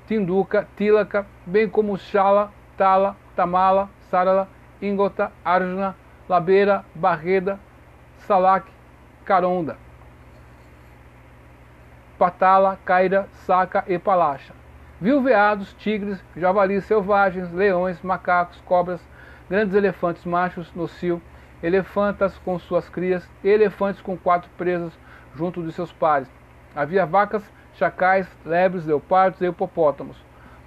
tinduca, 0.07 0.67
tilaka, 0.75 1.25
bem 1.45 1.69
como 1.69 1.97
chala, 1.97 2.51
tala, 2.77 3.15
tamala, 3.35 3.89
Sarala, 4.09 4.47
Ingota, 4.81 5.31
Arjuna, 5.43 5.95
Labeira, 6.29 6.85
Barreda, 6.93 7.59
Salak, 8.19 8.67
Caronda. 9.25 9.77
Patala, 12.17 12.79
Caira, 12.85 13.27
Saca 13.45 13.83
e 13.87 13.97
Palacha. 13.99 14.53
Viu 15.01 15.21
veados, 15.21 15.73
tigres, 15.73 16.23
javalis 16.37 16.85
selvagens, 16.85 17.51
leões, 17.51 18.01
macacos, 18.01 18.61
cobras, 18.65 19.01
grandes 19.49 19.75
elefantes 19.75 20.23
machos 20.23 20.71
no 20.73 20.87
cio, 20.87 21.21
elefantas 21.65 22.37
com 22.45 22.59
suas 22.59 22.87
crias 22.87 23.27
elefantes 23.43 23.99
com 23.99 24.15
quatro 24.15 24.49
presas 24.55 24.93
junto 25.35 25.63
de 25.63 25.71
seus 25.71 25.91
pares. 25.91 26.27
Havia 26.75 27.07
vacas, 27.07 27.43
chacais, 27.73 28.27
lebres, 28.45 28.85
leopardos 28.85 29.41
e 29.41 29.45
hipopótamos. 29.45 30.15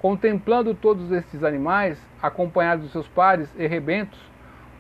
Contemplando 0.00 0.74
todos 0.74 1.12
estes 1.12 1.44
animais, 1.44 2.04
acompanhados 2.20 2.86
de 2.86 2.90
seus 2.90 3.06
pares 3.06 3.48
e 3.56 3.66
rebentos, 3.68 4.18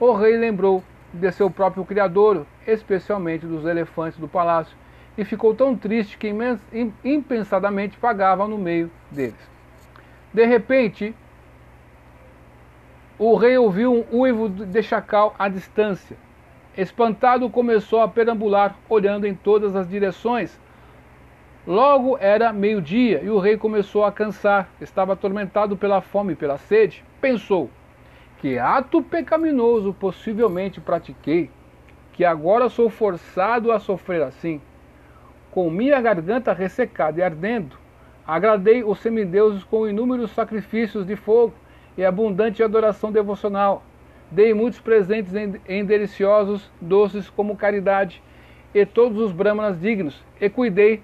o 0.00 0.12
rei 0.12 0.36
lembrou 0.36 0.82
de 1.12 1.30
seu 1.30 1.48
próprio 1.48 1.84
criador, 1.84 2.44
especialmente 2.66 3.46
dos 3.46 3.64
elefantes 3.64 4.18
do 4.18 4.26
palácio, 4.26 4.76
e 5.16 5.24
ficou 5.24 5.54
tão 5.54 5.76
triste 5.76 6.18
que 6.18 6.32
impensadamente 7.04 7.96
pagava 7.96 8.46
no 8.46 8.58
meio 8.58 8.90
deles. 9.10 9.50
De 10.34 10.44
repente, 10.44 11.14
o 13.18 13.34
rei 13.36 13.58
ouviu 13.58 13.92
um 13.92 14.20
uivo 14.20 14.48
de 14.48 14.82
chacal 14.82 15.34
à 15.38 15.48
distância. 15.48 16.16
Espantado, 16.76 17.50
começou 17.50 18.00
a 18.00 18.08
perambular, 18.08 18.76
olhando 18.88 19.26
em 19.26 19.34
todas 19.34 19.74
as 19.74 19.88
direções. 19.88 20.58
Logo 21.66 22.16
era 22.18 22.52
meio-dia 22.52 23.20
e 23.22 23.28
o 23.28 23.38
rei 23.38 23.56
começou 23.56 24.04
a 24.04 24.12
cansar. 24.12 24.68
Estava 24.80 25.14
atormentado 25.14 25.76
pela 25.76 26.00
fome 26.00 26.34
e 26.34 26.36
pela 26.36 26.56
sede. 26.56 27.04
Pensou: 27.20 27.68
que 28.38 28.58
ato 28.58 29.02
pecaminoso 29.02 29.92
possivelmente 29.92 30.80
pratiquei, 30.80 31.50
que 32.12 32.24
agora 32.24 32.68
sou 32.68 32.88
forçado 32.88 33.72
a 33.72 33.80
sofrer 33.80 34.22
assim 34.22 34.60
com 35.50 35.70
minha 35.70 36.00
garganta 36.00 36.52
ressecada 36.52 37.18
e 37.18 37.22
ardendo, 37.22 37.76
agradei 38.26 38.84
os 38.84 39.00
semideuses 39.00 39.64
com 39.64 39.88
inúmeros 39.88 40.30
sacrifícios 40.30 41.06
de 41.06 41.16
fogo 41.16 41.54
e 41.98 42.04
abundante 42.04 42.62
adoração 42.62 43.10
devocional. 43.10 43.82
Dei 44.30 44.54
muitos 44.54 44.80
presentes 44.80 45.34
em, 45.34 45.60
em 45.68 45.84
deliciosos 45.84 46.70
doces 46.80 47.28
como 47.28 47.56
caridade 47.56 48.22
e 48.72 48.86
todos 48.86 49.18
os 49.18 49.32
brahmanas 49.32 49.80
dignos, 49.80 50.24
e 50.40 50.48
cuidei 50.48 51.02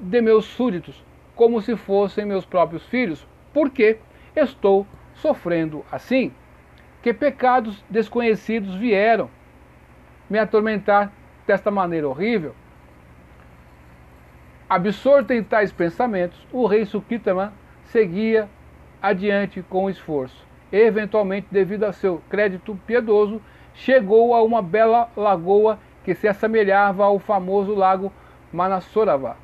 de 0.00 0.20
meus 0.20 0.44
súditos 0.46 1.04
como 1.36 1.60
se 1.62 1.76
fossem 1.76 2.26
meus 2.26 2.44
próprios 2.44 2.84
filhos, 2.86 3.26
porque 3.54 3.98
estou 4.34 4.86
sofrendo 5.14 5.84
assim. 5.92 6.32
Que 7.02 7.12
pecados 7.12 7.84
desconhecidos 7.88 8.74
vieram 8.74 9.30
me 10.28 10.38
atormentar 10.38 11.12
desta 11.46 11.70
maneira 11.70 12.08
horrível? 12.08 12.54
Absorto 14.68 15.32
em 15.32 15.42
tais 15.42 15.70
pensamentos, 15.70 16.46
o 16.50 16.66
rei 16.66 16.84
Sukitama 16.84 17.52
seguia 17.84 18.48
adiante 19.02 19.62
com 19.68 19.90
esforço. 19.90 20.46
Eventualmente, 20.72 21.48
devido 21.50 21.84
a 21.84 21.92
seu 21.92 22.22
crédito 22.30 22.78
piedoso, 22.86 23.42
chegou 23.74 24.34
a 24.34 24.42
uma 24.42 24.62
bela 24.62 25.10
lagoa 25.16 25.78
que 26.04 26.14
se 26.14 26.28
assemelhava 26.28 27.04
ao 27.04 27.18
famoso 27.18 27.74
lago 27.74 28.12
Manassorava. 28.52 29.36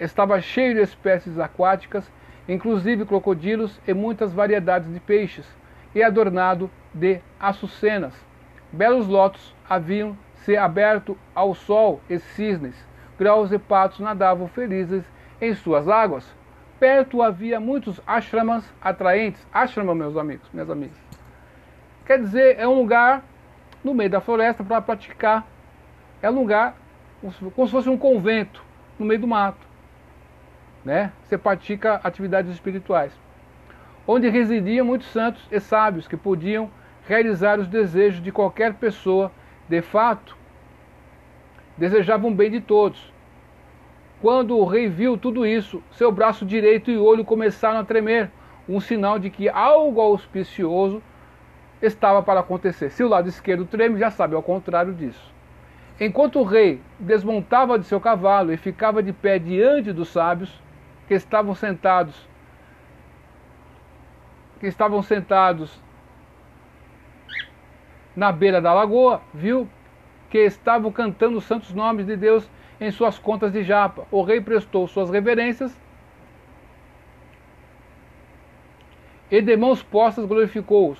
Estava 0.00 0.40
cheio 0.40 0.74
de 0.74 0.80
espécies 0.80 1.38
aquáticas, 1.38 2.10
inclusive 2.48 3.04
crocodilos 3.04 3.80
e 3.86 3.92
muitas 3.92 4.32
variedades 4.32 4.92
de 4.92 5.00
peixes, 5.00 5.46
e 5.94 6.02
adornado 6.02 6.70
de 6.94 7.20
açucenas. 7.38 8.14
Belos 8.72 9.06
lotos 9.06 9.54
haviam 9.68 10.16
se 10.36 10.56
aberto 10.56 11.16
ao 11.34 11.54
sol 11.54 12.00
e 12.08 12.18
cisnes 12.18 12.88
graus 13.18 13.50
e 13.50 13.58
patos 13.58 13.98
nadavam 13.98 14.46
felizes 14.46 15.04
em 15.40 15.52
suas 15.54 15.88
águas. 15.88 16.24
Perto 16.78 17.22
havia 17.22 17.58
muitos 17.58 18.00
ashramas 18.06 18.64
atraentes. 18.80 19.44
Ashrama, 19.52 19.94
meus 19.94 20.16
amigos, 20.16 20.48
minhas 20.52 20.70
amigas. 20.70 20.96
Quer 22.06 22.20
dizer, 22.20 22.58
é 22.58 22.66
um 22.66 22.74
lugar 22.74 23.24
no 23.82 23.94
meio 23.94 24.10
da 24.10 24.20
floresta 24.20 24.62
para 24.62 24.80
praticar. 24.80 25.46
É 26.22 26.30
um 26.30 26.34
lugar 26.34 26.76
como 27.20 27.66
se 27.66 27.72
fosse 27.72 27.88
um 27.88 27.98
convento 27.98 28.62
no 28.98 29.04
meio 29.04 29.20
do 29.20 29.26
mato. 29.26 29.66
Né? 30.84 31.12
Você 31.24 31.36
pratica 31.36 32.00
atividades 32.04 32.52
espirituais. 32.52 33.12
Onde 34.06 34.28
residiam 34.28 34.86
muitos 34.86 35.08
santos 35.08 35.46
e 35.50 35.60
sábios 35.60 36.08
que 36.08 36.16
podiam 36.16 36.70
realizar 37.06 37.58
os 37.58 37.66
desejos 37.66 38.22
de 38.22 38.30
qualquer 38.30 38.74
pessoa. 38.74 39.32
De 39.68 39.82
fato, 39.82 40.36
desejavam 41.76 42.32
bem 42.32 42.50
de 42.50 42.60
todos. 42.60 43.12
Quando 44.20 44.56
o 44.56 44.64
rei 44.64 44.88
viu 44.88 45.16
tudo 45.16 45.46
isso, 45.46 45.82
seu 45.92 46.10
braço 46.10 46.44
direito 46.44 46.90
e 46.90 46.98
olho 46.98 47.24
começaram 47.24 47.78
a 47.78 47.84
tremer, 47.84 48.30
um 48.68 48.80
sinal 48.80 49.18
de 49.18 49.30
que 49.30 49.48
algo 49.48 50.00
auspicioso 50.00 51.00
estava 51.80 52.22
para 52.22 52.40
acontecer. 52.40 52.90
Se 52.90 53.04
o 53.04 53.08
lado 53.08 53.28
esquerdo 53.28 53.64
treme, 53.64 53.98
já 53.98 54.10
sabe, 54.10 54.34
ao 54.34 54.42
contrário 54.42 54.92
disso. 54.92 55.32
Enquanto 56.00 56.40
o 56.40 56.44
rei 56.44 56.80
desmontava 56.98 57.78
de 57.78 57.86
seu 57.86 58.00
cavalo 58.00 58.52
e 58.52 58.56
ficava 58.56 59.02
de 59.02 59.12
pé 59.12 59.38
diante 59.38 59.92
dos 59.92 60.08
sábios, 60.08 60.62
que 61.06 61.14
estavam 61.14 61.54
sentados, 61.54 62.28
que 64.60 64.66
estavam 64.66 65.00
sentados 65.02 65.80
na 68.14 68.30
beira 68.32 68.60
da 68.60 68.74
lagoa, 68.74 69.22
viu 69.32 69.68
que 70.28 70.38
estavam 70.38 70.92
cantando 70.92 71.38
os 71.38 71.44
santos 71.44 71.72
nomes 71.72 72.04
de 72.04 72.16
Deus 72.16 72.50
em 72.80 72.90
suas 72.90 73.18
contas 73.18 73.52
de 73.52 73.62
japa. 73.62 74.06
O 74.10 74.22
rei 74.22 74.40
prestou 74.40 74.86
suas 74.86 75.10
reverências 75.10 75.76
e 79.30 79.40
de 79.42 79.56
mãos 79.56 79.82
postas 79.82 80.24
glorificou-os. 80.24 80.98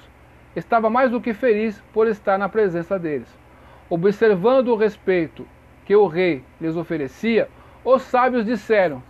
Estava 0.54 0.90
mais 0.90 1.10
do 1.10 1.20
que 1.20 1.32
feliz 1.32 1.80
por 1.92 2.06
estar 2.06 2.38
na 2.38 2.48
presença 2.48 2.98
deles. 2.98 3.28
Observando 3.88 4.68
o 4.68 4.76
respeito 4.76 5.46
que 5.84 5.94
o 5.94 6.06
rei 6.06 6.42
lhes 6.60 6.76
oferecia, 6.76 7.48
os 7.84 8.02
sábios 8.02 8.44
disseram: 8.44 9.02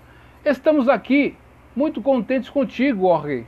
Estamos 0.45 0.89
aqui 0.89 1.37
muito 1.75 2.03
contentes 2.03 2.51
contigo, 2.51 3.07
ó 3.07 3.19
rei. 3.19 3.47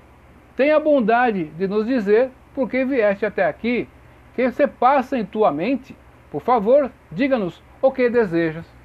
Tenha 0.57 0.77
a 0.77 0.81
bondade 0.81 1.45
de 1.45 1.69
nos 1.69 1.87
dizer 1.87 2.31
por 2.55 2.69
que 2.69 2.85
vieste 2.85 3.25
até 3.25 3.47
aqui, 3.47 3.89
que 4.35 4.51
se 4.51 4.67
passa 4.67 5.19
em 5.19 5.25
tua 5.25 5.53
mente. 5.53 5.97
Por 6.31 6.41
favor, 6.41 6.91
diga-nos 7.11 7.63
o 7.81 7.91
que 7.91 8.09
desejas. 8.09 8.80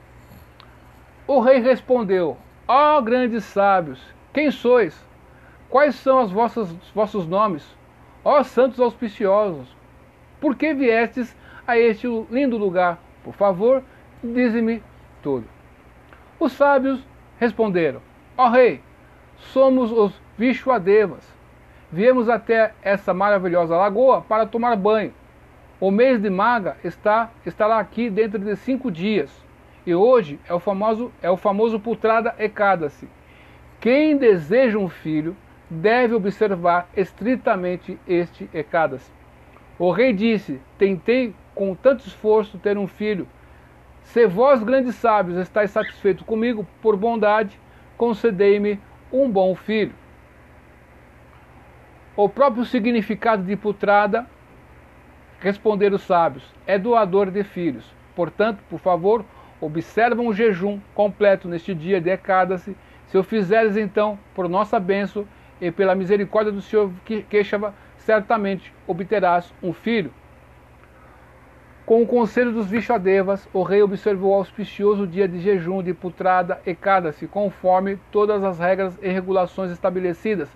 O 1.27 1.39
rei 1.39 1.59
respondeu: 1.59 2.37
Ó 2.67 2.97
oh, 2.97 3.01
grandes 3.01 3.43
sábios, 3.45 4.01
quem 4.33 4.51
sois? 4.51 5.03
Quais 5.69 5.95
são 5.95 6.21
os 6.23 6.31
vossos, 6.31 7.27
nomes? 7.27 7.65
Ó 8.23 8.39
oh, 8.39 8.43
santos 8.43 8.79
auspiciosos, 8.79 9.67
por 10.39 10.55
que 10.55 10.73
viestes 10.73 11.35
a 11.67 11.77
este 11.77 12.07
lindo 12.29 12.57
lugar? 12.57 12.99
Por 13.23 13.33
favor, 13.33 13.83
dize-me 14.23 14.83
tudo. 15.21 15.45
Os 16.39 16.51
sábios 16.51 17.01
responderam: 17.39 18.01
Ó 18.37 18.45
oh, 18.45 18.49
rei, 18.49 18.81
somos 19.37 19.91
os 19.91 20.13
Vishwadevas. 20.37 21.33
Viemos 21.91 22.29
até 22.29 22.73
essa 22.81 23.13
maravilhosa 23.13 23.77
lagoa 23.77 24.21
para 24.21 24.45
tomar 24.45 24.75
banho 24.75 25.13
o 25.79 25.91
mês 25.91 26.21
de 26.21 26.29
Maga 26.29 26.77
está, 26.83 27.29
estará 27.45 27.79
aqui 27.79 28.09
dentro 28.09 28.39
de 28.39 28.55
cinco 28.55 28.89
dias. 28.89 29.29
E 29.85 29.93
hoje 29.93 30.39
é 30.47 30.53
o 30.53 30.59
famoso, 30.59 31.11
é 31.21 31.29
o 31.29 31.37
famoso 31.37 31.79
Putrada 31.79 32.33
Ekadasi. 32.39 33.07
Quem 33.79 34.17
deseja 34.17 34.77
um 34.77 34.89
filho 34.89 35.35
deve 35.69 36.15
observar 36.15 36.87
estritamente 36.95 37.99
este 38.07 38.49
Ekadasi. 38.53 39.11
O 39.77 39.91
rei 39.91 40.13
disse: 40.13 40.59
Tentei 40.77 41.35
com 41.53 41.75
tanto 41.75 42.07
esforço 42.07 42.57
ter 42.57 42.77
um 42.77 42.87
filho. 42.87 43.27
Se 44.03 44.27
vós, 44.27 44.63
grandes 44.63 44.95
sábios, 44.95 45.37
estáis 45.37 45.71
satisfeitos 45.71 46.25
comigo, 46.25 46.65
por 46.81 46.95
bondade, 46.95 47.59
concedei-me 47.97 48.79
um 49.11 49.29
bom 49.29 49.55
filho. 49.55 49.93
O 52.15 52.29
próprio 52.29 52.65
significado 52.65 53.43
de 53.43 53.55
putrada 53.55 54.27
Responderam 55.45 55.95
os 55.95 56.01
sábios: 56.01 56.43
É 56.65 56.79
doador 56.79 57.29
de 57.29 57.43
filhos. 57.43 57.85
Portanto, 58.15 58.63
por 58.69 58.79
favor, 58.79 59.23
observam 59.59 60.27
o 60.27 60.33
jejum 60.33 60.79
completo 60.93 61.47
neste 61.47 61.73
dia 61.73 62.01
de 62.01 62.09
Ekadasi. 62.09 62.75
Se 63.07 63.17
o 63.17 63.23
fizeres 63.23 63.77
então, 63.77 64.17
por 64.33 64.49
nossa 64.49 64.79
bênção 64.79 65.27
e 65.61 65.71
pela 65.71 65.95
misericórdia 65.95 66.51
do 66.51 66.61
Senhor 66.61 66.91
Queixava, 67.29 67.73
certamente 67.97 68.73
obterás 68.87 69.53
um 69.61 69.73
filho. 69.73 70.11
Com 71.85 72.01
o 72.01 72.07
conselho 72.07 72.51
dos 72.51 72.65
Vishwadevas, 72.65 73.47
o 73.53 73.61
rei 73.61 73.83
observou 73.83 74.31
o 74.31 74.33
auspicioso 74.33 75.05
dia 75.05 75.27
de 75.27 75.39
jejum 75.39 75.83
de 75.83 75.93
Putrada 75.93 76.59
Ekadasi, 76.65 77.27
conforme 77.27 77.99
todas 78.11 78.43
as 78.43 78.57
regras 78.57 78.97
e 79.03 79.07
regulações 79.07 79.69
estabelecidas. 79.71 80.49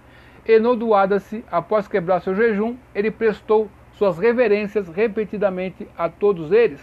E 0.43 0.57
no 0.57 0.75
Duadasi, 0.75 1.45
após 1.51 1.87
quebrar 1.87 2.21
seu 2.21 2.33
jejum, 2.33 2.75
ele 2.95 3.11
prestou 3.11 3.69
suas 3.93 4.17
reverências 4.17 4.87
repetidamente 4.87 5.87
a 5.95 6.09
todos 6.09 6.51
eles. 6.51 6.81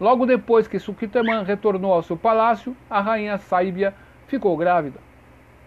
Logo 0.00 0.26
depois 0.26 0.68
que 0.68 0.78
Sukitaman 0.78 1.42
retornou 1.42 1.92
ao 1.92 2.02
seu 2.02 2.16
palácio, 2.16 2.76
a 2.88 3.00
rainha 3.00 3.36
Saibia 3.38 3.92
ficou 4.28 4.56
grávida. 4.56 5.00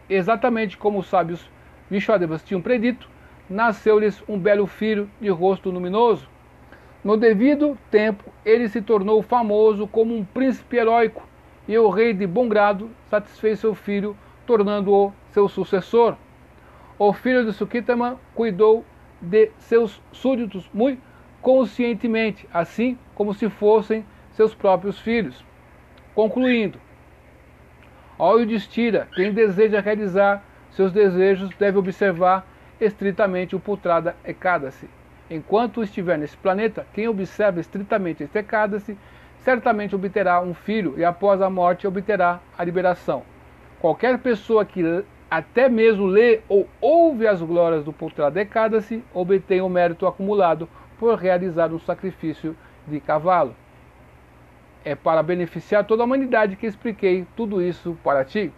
Exatamente 0.10 0.78
como 0.78 1.00
os 1.00 1.08
sábios 1.08 1.50
Vishwadevas 1.90 2.42
tinham 2.42 2.62
predito, 2.62 3.10
nasceu-lhes 3.50 4.24
um 4.30 4.40
belo 4.40 4.66
filho 4.66 5.10
de 5.20 5.30
rosto 5.30 5.70
luminoso. 5.70 6.30
No 7.04 7.18
devido 7.18 7.78
tempo, 7.90 8.32
ele 8.46 8.70
se 8.70 8.82
tornou 8.82 9.22
famoso 9.22 9.86
como 9.86 10.16
um 10.16 10.24
príncipe 10.24 10.78
heróico, 10.78 11.28
e 11.68 11.78
o 11.78 11.90
rei 11.90 12.14
de 12.14 12.26
bom 12.26 12.48
grado 12.48 12.90
satisfez 13.10 13.60
seu 13.60 13.76
filho, 13.76 14.16
tornando-o 14.46 15.12
seu 15.32 15.50
sucessor. 15.50 16.16
O 16.98 17.12
filho 17.12 17.46
de 17.46 17.52
Sukitama 17.52 18.18
cuidou 18.34 18.86
de 19.22 19.52
seus 19.58 20.02
súditos 20.12 20.70
muito 20.74 21.02
conscientemente, 21.42 22.48
assim 22.54 22.98
como 23.16 23.34
se 23.34 23.50
fossem 23.50 24.06
seus 24.32 24.54
próprios 24.54 25.00
filhos. 25.00 25.44
Concluindo, 26.14 26.80
ao 28.18 28.40
Yudhishthira, 28.40 29.08
quem 29.16 29.34
deseja 29.34 29.80
realizar 29.82 30.44
seus 30.72 30.92
desejos 30.92 31.50
deve 31.58 31.78
observar 31.78 32.46
estritamente 32.80 33.56
o 33.56 33.60
Putrada 33.60 34.16
Ekadasi. 34.24 34.90
Enquanto 35.30 35.84
estiver 35.84 36.18
nesse 36.18 36.36
planeta, 36.38 36.86
quem 36.94 37.08
observa 37.08 37.60
estritamente 37.60 38.24
este 38.24 38.40
Ekadasi 38.40 38.98
certamente 39.40 39.96
obterá 39.96 40.42
um 40.42 40.54
filho 40.54 40.96
e 40.98 41.06
após 41.06 41.42
a 41.42 41.50
morte 41.50 41.88
obterá 41.88 42.40
a 42.58 42.64
liberação. 42.64 43.24
Qualquer 43.80 44.20
pessoa 44.20 44.64
que 44.66 45.04
até 45.30 45.70
mesmo 45.70 46.06
lê 46.06 46.42
ou 46.50 46.68
ouve 46.80 47.26
as 47.26 47.42
glórias 47.42 47.84
do 47.84 47.94
Putrada 47.94 48.42
Ekadasi 48.42 49.04
obtém 49.14 49.62
o 49.62 49.70
mérito 49.70 50.06
acumulado 50.06 50.68
por 51.00 51.18
realizar 51.18 51.72
um 51.72 51.80
sacrifício 51.80 52.56
de 52.86 53.00
cavalo. 53.00 53.56
É 54.84 54.96
para 54.96 55.22
beneficiar 55.22 55.86
toda 55.86 56.04
a 56.04 56.06
humanidade 56.06 56.56
que 56.56 56.66
expliquei 56.66 57.28
tudo 57.36 57.62
isso 57.62 57.98
para 58.04 58.26
ti. 58.26 58.52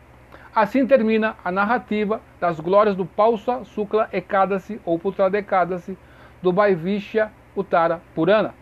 Assim 0.56 0.86
termina 0.86 1.36
a 1.44 1.52
narrativa 1.52 2.22
das 2.40 2.60
glórias 2.60 2.96
do 2.96 3.06
Pausa 3.06 3.64
Sukla 3.66 4.08
Ekadasi 4.14 4.80
ou 4.86 5.00
Putrada 5.00 5.38
Ekadasi 5.38 5.98
do 6.42 6.54
Vaivishya 6.54 7.32
Uttara 7.56 8.02
Purana. 8.14 8.54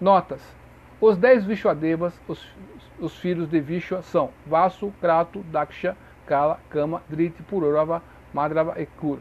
Notas. 0.00 0.40
Os 1.00 1.16
dez 1.16 1.44
Vishwadevas, 1.44 2.20
os, 2.28 2.46
os 3.00 3.16
filhos 3.18 3.48
de 3.48 3.60
Vishwa, 3.60 4.02
são 4.02 4.30
Vasu, 4.46 4.92
Krato, 5.00 5.40
Daksha, 5.50 5.96
Kala, 6.24 6.60
Kama, 6.70 7.02
Driti, 7.08 7.42
Pururava, 7.42 8.00
Madrava 8.32 8.80
e 8.80 8.86
Kura. 8.86 9.20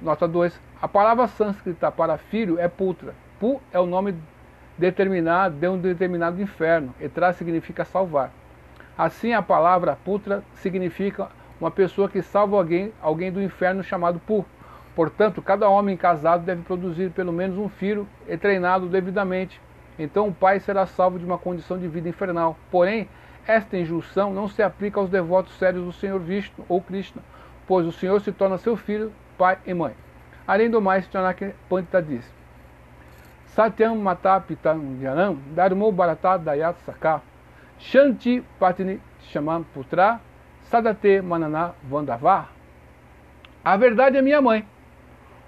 Nota 0.00 0.26
2. 0.26 0.60
A 0.82 0.88
palavra 0.88 1.28
sânscrita 1.28 1.92
para 1.92 2.18
filho 2.18 2.58
é 2.58 2.66
putra. 2.66 3.14
Pu 3.38 3.60
é 3.72 3.78
o 3.78 3.86
nome 3.86 4.14
determinado 4.80 5.56
de 5.56 5.68
um 5.68 5.78
determinado 5.78 6.40
inferno. 6.40 6.94
Etra 6.98 7.34
significa 7.34 7.84
salvar. 7.84 8.32
Assim, 8.96 9.34
a 9.34 9.42
palavra 9.42 9.96
putra 10.04 10.42
significa 10.54 11.28
uma 11.60 11.70
pessoa 11.70 12.08
que 12.08 12.22
salva 12.22 12.56
alguém, 12.56 12.90
alguém 13.02 13.30
do 13.30 13.42
inferno 13.42 13.84
chamado 13.84 14.18
Pu. 14.18 14.44
Portanto, 14.96 15.42
cada 15.42 15.68
homem 15.68 15.98
casado 15.98 16.44
deve 16.44 16.62
produzir 16.62 17.10
pelo 17.10 17.32
menos 17.32 17.58
um 17.58 17.68
filho 17.68 18.08
e 18.26 18.36
treinado 18.38 18.88
devidamente. 18.88 19.60
Então 19.98 20.28
o 20.28 20.34
pai 20.34 20.58
será 20.58 20.86
salvo 20.86 21.18
de 21.18 21.26
uma 21.26 21.36
condição 21.36 21.78
de 21.78 21.86
vida 21.86 22.08
infernal. 22.08 22.56
Porém, 22.70 23.06
esta 23.46 23.76
injunção 23.76 24.32
não 24.32 24.48
se 24.48 24.62
aplica 24.62 24.98
aos 24.98 25.10
devotos 25.10 25.58
sérios 25.58 25.84
do 25.84 25.92
Senhor 25.92 26.18
Vishnu 26.18 26.64
ou 26.68 26.80
Krishna, 26.80 27.22
pois 27.66 27.86
o 27.86 27.92
Senhor 27.92 28.18
se 28.20 28.32
torna 28.32 28.56
seu 28.56 28.76
filho 28.76 29.12
pai 29.36 29.58
e 29.66 29.74
mãe. 29.74 29.92
Além 30.46 30.70
do 30.70 30.80
mais, 30.80 31.06
Chanakya 31.10 31.54
Pandita 31.68 32.02
diz: 32.02 32.39
Satyam 33.54 33.96
Mata 33.96 34.40
Pitam 34.40 34.98
Janam 35.00 35.38
Dharmo 35.54 35.90
Bharata 35.92 36.38
Dayat 36.38 36.76
Saka 36.86 37.20
Shanti 37.78 38.42
Patini 38.60 39.00
Shaman 39.28 39.64
Putra 39.74 40.20
Sadate 40.70 41.20
Manana 41.20 41.74
Vandava. 41.82 42.48
A 43.64 43.76
verdade 43.76 44.16
é 44.16 44.22
minha 44.22 44.40
mãe, 44.40 44.64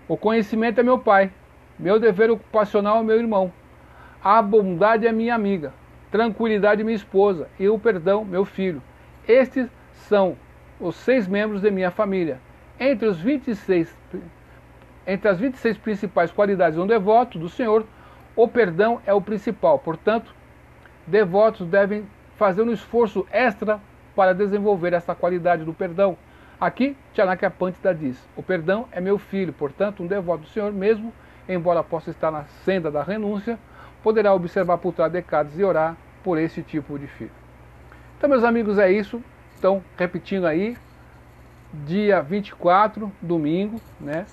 o 0.09 0.17
conhecimento 0.17 0.81
é 0.81 0.83
meu 0.83 0.99
pai, 0.99 1.33
meu 1.79 1.99
dever 1.99 2.31
ocupacional 2.31 2.99
é 2.99 3.03
meu 3.03 3.19
irmão, 3.19 3.53
a 4.23 4.43
bondade 4.43 5.07
é 5.07 5.13
minha 5.13 5.35
amiga, 5.35 5.73
tranquilidade 6.11 6.81
é 6.81 6.85
minha 6.85 6.97
esposa. 6.97 7.49
E 7.59 7.69
o 7.69 7.79
perdão 7.79 8.25
meu 8.25 8.45
filho. 8.45 8.83
Estes 9.27 9.69
são 9.93 10.37
os 10.79 10.97
seis 10.97 11.27
membros 11.27 11.63
de 11.63 11.71
minha 11.71 11.91
família. 11.91 12.41
Entre, 12.79 13.07
os 13.07 13.19
26, 13.21 13.97
entre 15.07 15.29
as 15.29 15.39
26 15.39 15.79
principais 15.79 16.31
qualidades 16.31 16.77
de 16.77 16.81
um 16.81 16.87
devoto 16.87 17.39
do 17.39 17.49
Senhor, 17.49 17.85
o 18.37 18.49
perdão 18.49 19.01
é 19.07 19.13
o 19.13 19.21
principal. 19.21 19.79
Portanto, 19.79 20.35
devotos 21.07 21.67
devem 21.67 22.07
fazer 22.37 22.63
um 22.63 22.73
esforço 22.73 23.27
extra 23.31 23.81
para 24.15 24.35
desenvolver 24.35 24.93
essa 24.93 25.15
qualidade 25.15 25.65
do 25.65 25.73
perdão. 25.73 26.17
Aqui, 26.61 26.97
Chanakya 27.15 27.51
Pantita 27.51 27.95
diz, 27.95 28.17
o 28.37 28.43
perdão 28.43 28.87
é 28.93 29.01
meu 29.01 29.19
filho, 29.19 29.53
portanto, 29.53 30.03
um 30.03 30.07
devoto 30.07 30.45
do 30.45 30.49
Senhor, 30.49 30.73
mesmo 30.73 31.13
embora 31.49 31.83
possa 31.83 32.11
estar 32.11 32.31
na 32.31 32.45
senda 32.65 32.91
da 32.91 33.03
renúncia, 33.03 33.59
poderá 34.03 34.33
observar 34.33 34.79
por 34.79 34.93
trás 34.93 35.11
decados 35.11 35.59
e 35.59 35.65
orar 35.65 35.97
por 36.23 36.39
esse 36.39 36.63
tipo 36.63 36.99
de 36.99 37.07
filho. 37.07 37.33
Então, 38.17 38.31
meus 38.31 38.45
amigos, 38.45 38.79
é 38.79 38.91
isso. 38.91 39.23
Então, 39.59 39.83
repetindo 39.97 40.47
aí, 40.47 40.77
dia 41.73 42.21
24, 42.23 43.11
domingo, 43.21 43.81
né? 44.01 44.27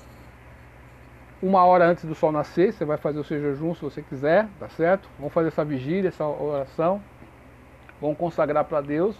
Uma 1.41 1.63
hora 1.63 1.85
antes 1.85 2.03
do 2.03 2.13
sol 2.13 2.31
nascer, 2.31 2.73
você 2.73 2.83
vai 2.83 2.97
fazer 2.97 3.19
o 3.19 3.23
seu 3.23 3.39
jejum 3.39 3.73
se 3.73 3.81
você 3.81 4.01
quiser, 4.01 4.47
tá 4.59 4.67
certo? 4.69 5.07
Vamos 5.17 5.33
fazer 5.33 5.47
essa 5.47 5.63
vigília, 5.63 6.09
essa 6.09 6.25
oração. 6.25 7.01
Vamos 8.01 8.17
consagrar 8.17 8.65
para 8.65 8.81
Deus. 8.81 9.15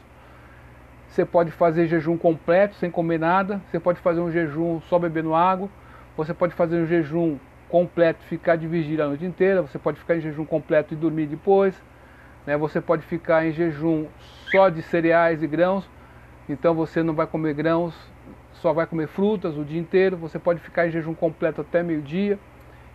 Você 1.07 1.25
pode 1.25 1.49
fazer 1.51 1.87
jejum 1.87 2.17
completo, 2.17 2.75
sem 2.75 2.91
comer 2.91 3.19
nada. 3.19 3.61
Você 3.71 3.79
pode 3.79 3.99
fazer 3.99 4.19
um 4.19 4.29
jejum 4.29 4.81
só 4.81 4.99
bebendo 4.99 5.33
água. 5.33 5.69
Você 6.17 6.33
pode 6.33 6.53
fazer 6.53 6.81
um 6.81 6.85
jejum 6.85 7.37
completo, 7.69 8.21
ficar 8.25 8.57
de 8.57 8.67
vigília 8.67 9.05
a 9.05 9.07
noite 9.07 9.25
inteira. 9.25 9.61
Você 9.61 9.79
pode 9.79 9.97
ficar 9.97 10.17
em 10.17 10.21
jejum 10.21 10.43
completo 10.43 10.93
e 10.93 10.97
dormir 10.97 11.25
depois. 11.25 11.81
Né? 12.45 12.57
Você 12.57 12.81
pode 12.81 13.03
ficar 13.05 13.45
em 13.45 13.53
jejum 13.53 14.07
só 14.51 14.67
de 14.67 14.81
cereais 14.81 15.41
e 15.41 15.47
grãos 15.47 15.89
então 16.49 16.73
você 16.73 17.03
não 17.03 17.13
vai 17.13 17.27
comer 17.27 17.53
grãos, 17.53 17.93
só 18.61 18.73
vai 18.73 18.85
comer 18.85 19.07
frutas 19.07 19.57
o 19.57 19.63
dia 19.63 19.79
inteiro. 19.79 20.17
Você 20.17 20.37
pode 20.37 20.59
ficar 20.59 20.87
em 20.87 20.91
jejum 20.91 21.13
completo 21.13 21.61
até 21.61 21.81
meio-dia 21.81 22.37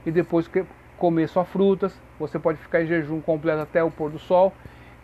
e 0.04 0.10
depois 0.10 0.50
comer 0.96 1.28
só 1.28 1.44
frutas. 1.44 1.98
Você 2.18 2.38
pode 2.38 2.58
ficar 2.58 2.82
em 2.82 2.86
jejum 2.86 3.20
completo 3.20 3.60
até 3.60 3.82
o 3.82 3.90
pôr 3.90 4.10
do 4.10 4.18
sol 4.18 4.52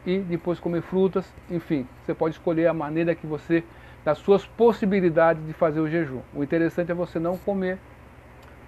e 0.07 0.19
depois 0.19 0.61
comer 0.61 0.83
frutas. 0.83 1.33
Enfim, 1.51 1.87
você 2.05 2.15
pode 2.15 2.35
escolher 2.35 2.67
a 2.67 2.75
maneira 2.75 3.15
que 3.15 3.27
você, 3.27 3.65
das 4.05 4.19
suas 4.19 4.47
possibilidades 4.47 5.45
de 5.47 5.53
fazer 5.53 5.81
o 5.81 5.89
jejum. 5.89 6.21
O 6.35 6.43
interessante 6.43 6.91
é 6.91 6.95
você 6.95 7.19
não 7.19 7.37
comer 7.39 7.79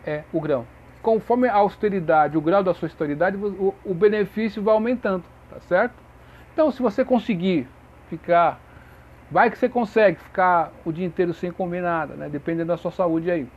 é, 0.07 0.25
o 0.33 0.41
grão. 0.41 0.67
Conforme 1.03 1.49
a 1.49 1.55
austeridade, 1.55 2.39
o 2.39 2.41
grau 2.41 2.63
da 2.63 2.73
sua 2.75 2.87
austeridade, 2.87 3.37
o, 3.37 3.75
o 3.85 3.93
benefício 3.93 4.63
vai 4.63 4.73
aumentando, 4.73 5.25
tá 5.51 5.61
certo? 5.61 5.95
Então, 6.53 6.71
se 6.71 6.81
você 6.81 7.05
conseguir 7.05 7.67
ficar 8.09 8.61
Vai 9.33 9.51
que 9.51 9.57
você 9.57 9.67
consegue 9.67 10.19
ficar 10.19 10.71
o 10.85 10.93
dia 10.93 11.07
inteiro 11.07 11.33
sem 11.33 11.51
comer 11.51 11.81
nada, 11.81 12.15
né? 12.15 12.29
Dependendo 12.29 12.69
da 12.69 12.77
sua 12.77 12.91
saúde 12.91 13.31
aí. 13.31 13.49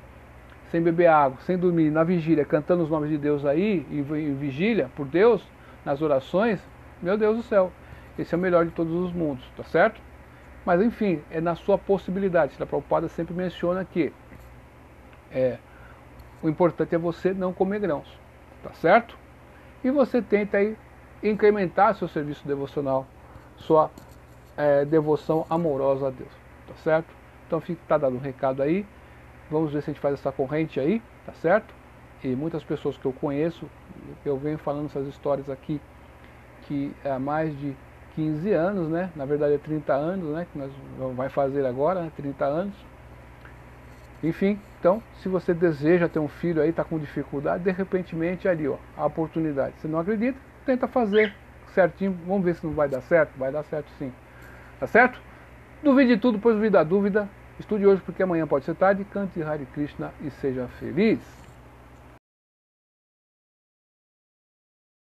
Sem 0.72 0.82
beber 0.82 1.08
água, 1.08 1.38
sem 1.42 1.58
dormir, 1.58 1.92
na 1.92 2.02
vigília, 2.02 2.46
cantando 2.46 2.82
os 2.82 2.90
nomes 2.90 3.10
de 3.10 3.18
Deus 3.18 3.46
aí, 3.46 3.86
em 3.92 4.36
vigília, 4.36 4.90
por 4.96 5.06
Deus, 5.06 5.46
nas 5.84 6.02
orações, 6.02 6.62
meu 7.02 7.18
Deus 7.18 7.36
do 7.36 7.44
céu. 7.44 7.74
Esse 8.18 8.34
é 8.34 8.38
o 8.38 8.42
melhor 8.42 8.64
de 8.64 8.72
todos 8.72 8.94
os 8.94 9.12
mundos, 9.12 9.46
tá 9.58 9.66
certo? 9.66 10.00
Mas 10.66 10.82
enfim, 10.82 11.22
é 11.30 11.42
na 11.42 11.56
sua 11.56 11.78
possibilidade. 11.78 12.56
A 12.58 12.66
Prabhupada 12.66 13.10
sempre 13.10 13.34
menciona 13.34 13.84
que 13.84 14.14
é, 15.30 15.58
o 16.42 16.48
importante 16.48 16.96
é 16.96 16.98
você 16.98 17.34
não 17.34 17.52
comer 17.52 17.80
grãos, 17.80 18.08
tá 18.64 18.72
certo? 18.76 19.18
E 19.84 19.92
você 19.92 20.22
tenta 20.22 20.56
aí 20.56 20.78
incrementar 21.22 21.96
seu 21.96 22.08
serviço 22.08 22.48
devocional, 22.48 23.06
sua 23.58 23.92
é, 24.58 24.86
devoção 24.86 25.46
amorosa 25.50 26.08
a 26.08 26.10
Deus, 26.10 26.32
tá 26.68 26.74
certo? 26.84 27.08
Então 27.48 27.60
fica 27.62 27.82
tá 27.88 27.98
dado 27.98 28.16
um 28.16 28.20
recado 28.20 28.62
aí. 28.62 28.86
Vamos 29.50 29.72
ver 29.72 29.82
se 29.82 29.90
a 29.90 29.94
gente 29.94 30.02
faz 30.02 30.16
essa 30.16 30.32
corrente 30.32 30.80
aí, 30.80 31.02
tá 31.26 31.34
certo? 31.34 31.74
E 32.24 32.36
muitas 32.36 32.64
pessoas 32.64 32.98
que 32.98 33.06
eu 33.06 33.14
conheço, 33.14 33.70
eu 34.26 34.38
venho 34.38 34.58
falando 34.58 34.88
essas 34.88 35.08
histórias 35.08 35.50
aqui 35.50 35.80
que 36.64 36.92
há 37.04 37.20
mais 37.20 37.58
de 37.60 37.76
15 38.16 38.52
anos, 38.52 38.90
né? 38.90 39.12
Na 39.16 39.26
verdade 39.26 39.54
é 39.54 39.58
30 39.58 39.94
anos, 39.94 40.34
né? 40.34 40.48
Que 40.52 40.58
nós 40.58 40.72
vai 41.16 41.30
fazer 41.30 41.66
agora, 41.66 42.02
né? 42.02 42.12
30 42.16 42.46
anos. 42.46 42.74
Enfim, 44.24 44.60
então, 44.80 45.04
se 45.22 45.30
você 45.30 45.54
deseja 45.54 46.10
ter 46.10 46.18
um 46.18 46.28
filho 46.28 46.62
aí, 46.62 46.70
está 46.70 46.84
com 46.84 46.98
dificuldade, 46.98 47.64
de 47.64 47.72
repentemente 47.72 48.48
ali, 48.48 48.68
ó, 48.68 48.78
a 48.98 49.06
oportunidade. 49.06 49.76
Se 49.82 49.88
não 49.88 50.00
acredita, 50.00 50.40
tenta 50.66 50.88
fazer 50.88 51.34
certinho, 51.74 52.18
vamos 52.26 52.44
ver 52.44 52.56
se 52.56 52.66
não 52.66 52.74
vai 52.74 52.88
dar 52.88 53.02
certo, 53.02 53.38
vai 53.38 53.52
dar 53.52 53.64
certo 53.64 53.88
sim. 54.00 54.12
Tá 54.80 54.88
certo? 54.88 55.20
Duvide 55.84 56.16
de 56.16 56.22
tudo, 56.22 56.40
pois 56.40 56.56
duvida 56.56 56.80
a 56.80 56.84
dúvida. 56.84 57.30
Estude 57.60 57.86
hoje 57.86 58.02
porque 58.06 58.24
amanhã 58.24 58.46
pode 58.46 58.66
ser 58.66 58.76
tarde. 58.76 59.06
Cante 59.06 59.42
Hare 59.42 59.66
Krishna 59.74 60.12
e 60.22 60.30
seja 60.30 60.68
feliz. 60.80 61.45